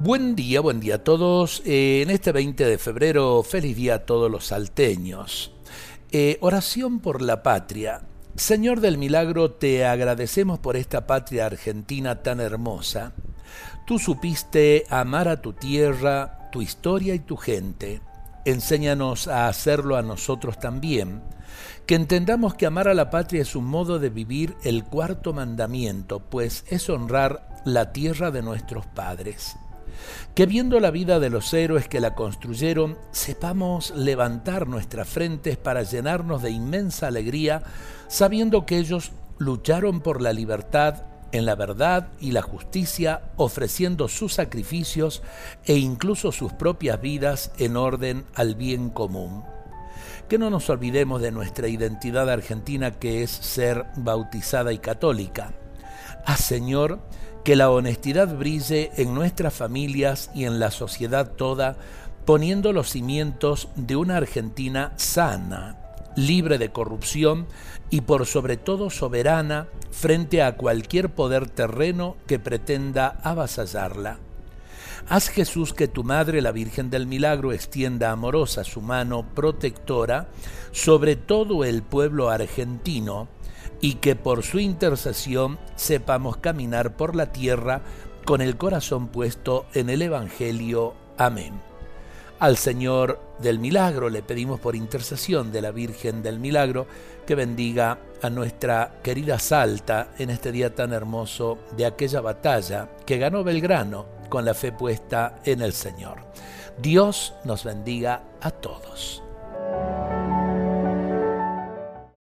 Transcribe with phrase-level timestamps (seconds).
[0.00, 1.60] Buen día, buen día a todos.
[1.66, 5.50] Eh, en este 20 de febrero, feliz día a todos los salteños.
[6.12, 8.02] Eh, oración por la patria.
[8.36, 13.12] Señor del Milagro, te agradecemos por esta patria argentina tan hermosa.
[13.88, 18.00] Tú supiste amar a tu tierra, tu historia y tu gente.
[18.44, 21.22] Enséñanos a hacerlo a nosotros también.
[21.86, 26.20] Que entendamos que amar a la patria es un modo de vivir el cuarto mandamiento,
[26.20, 29.56] pues es honrar la tierra de nuestros padres
[30.34, 35.82] que viendo la vida de los héroes que la construyeron, sepamos levantar nuestras frentes para
[35.82, 37.62] llenarnos de inmensa alegría,
[38.08, 44.34] sabiendo que ellos lucharon por la libertad en la verdad y la justicia, ofreciendo sus
[44.34, 45.22] sacrificios
[45.64, 49.44] e incluso sus propias vidas en orden al bien común.
[50.28, 55.52] Que no nos olvidemos de nuestra identidad argentina que es ser bautizada y católica.
[56.26, 57.00] Ah Señor,
[57.48, 61.76] que la honestidad brille en nuestras familias y en la sociedad toda,
[62.26, 65.78] poniendo los cimientos de una Argentina sana,
[66.14, 67.46] libre de corrupción
[67.88, 74.18] y por sobre todo soberana frente a cualquier poder terreno que pretenda avasallarla.
[75.06, 80.28] Haz Jesús que tu Madre, la Virgen del Milagro, extienda amorosa su mano protectora
[80.72, 83.28] sobre todo el pueblo argentino,
[83.80, 87.82] y que por su intercesión sepamos caminar por la tierra
[88.24, 90.94] con el corazón puesto en el Evangelio.
[91.16, 91.60] Amén.
[92.40, 96.86] Al Señor del Milagro le pedimos por intercesión de la Virgen del Milagro
[97.26, 103.18] que bendiga a nuestra querida Salta en este día tan hermoso de aquella batalla que
[103.18, 106.18] ganó Belgrano con la fe puesta en el Señor.
[106.78, 109.22] Dios nos bendiga a todos.